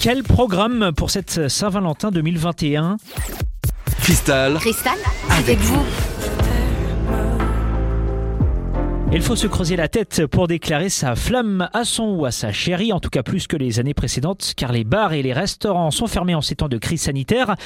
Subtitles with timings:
[0.00, 2.98] Quel programme pour cette Saint-Valentin 2021
[4.00, 4.98] Cristal, Cristal,
[5.30, 5.84] avec vous.
[9.18, 12.52] Il faut se creuser la tête pour déclarer sa flamme à son ou à sa
[12.52, 15.90] chérie, en tout cas plus que les années précédentes, car les bars et les restaurants
[15.90, 17.56] sont fermés en ces temps de crise sanitaire.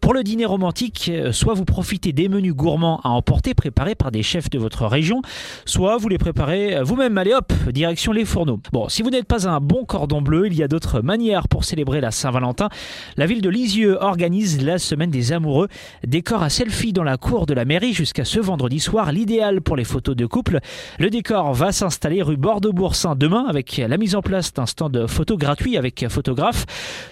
[0.00, 4.22] Pour le dîner romantique, soit vous profitez des menus gourmands à emporter préparés par des
[4.22, 5.20] chefs de votre région,
[5.66, 7.18] soit vous les préparez vous-même.
[7.18, 8.60] Allez hop, direction les fourneaux.
[8.72, 11.64] Bon, si vous n'êtes pas un bon cordon bleu, il y a d'autres manières pour
[11.64, 12.68] célébrer la Saint-Valentin.
[13.16, 15.66] La ville de Lisieux organise la semaine des amoureux.
[16.06, 19.74] Décor à selfie dans la cour de la mairie jusqu'à ce vendredi soir, l'idéal pour
[19.74, 20.60] les photos de couple.
[21.00, 25.38] Le décor va s'installer rue Bordeaux-Boursin demain avec la mise en place d'un stand photo
[25.38, 26.66] gratuit avec photographe.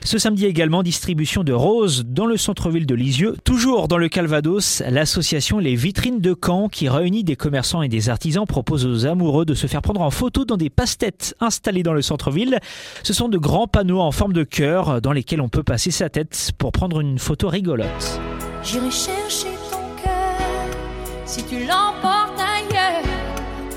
[0.04, 3.34] Ce samedi également, distribution de roses dans le centre-ville de Lisieux.
[3.44, 8.10] Toujours dans le Calvados, l'association Les Vitrines de Caen qui réunit des commerçants et des
[8.10, 11.94] artisans propose aux amoureux de se faire prendre en photo dans des passe-têtes installées dans
[11.94, 12.58] le centre-ville.
[13.02, 16.10] Ce sont de grands panneaux en forme de cœur dans lesquels on peut passer sa
[16.10, 18.20] tête pour prendre une photo rigolote.
[18.62, 20.66] J'irai chercher ton cœur
[21.24, 22.17] si tu l'emportes.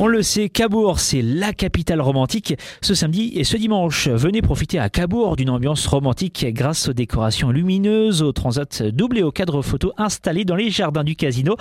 [0.04, 2.56] On le sait, Cabourg, c'est la capitale romantique.
[2.82, 7.52] Ce samedi et ce dimanche, venez profiter à Cabourg d'une ambiance romantique grâce aux décorations
[7.52, 11.56] lumineuses, aux transats doubles et aux cadres photos installés dans les jardins du casino.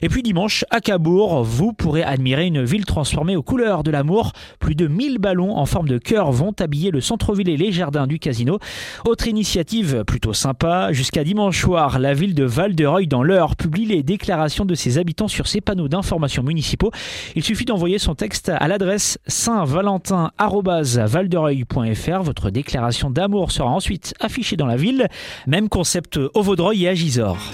[0.00, 4.32] Et puis dimanche, à Cabourg, vous pourrez admirer une ville transformée aux couleurs de l'amour.
[4.58, 8.06] Plus de 1000 ballons en forme de cœur vont habiller le centre-ville et les jardins
[8.06, 8.58] du casino.
[9.04, 14.02] Autre initiative plutôt sympa, jusqu'à dimanche soir, la ville de Val-de-Reuil dans l'Eure publie les
[14.02, 16.90] déclarations de ses habitants sur ses panneaux d'information municipaux.
[17.36, 17.66] Il suffit
[17.98, 22.22] son texte à l'adresse saint-valentin.valdereuil.fr.
[22.22, 25.08] Votre déclaration d'amour sera ensuite affichée dans la ville.
[25.46, 27.50] Même concept au Vaudreuil et à Gisors.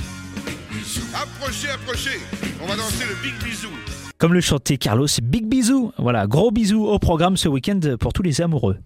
[1.14, 2.20] Approchez, approchez,
[2.62, 3.70] on va danser le Big Bisou.
[4.18, 5.92] Comme le chantait Carlos, big bisous.
[5.96, 8.76] Voilà, gros bisous au programme ce week-end pour tous les amoureux.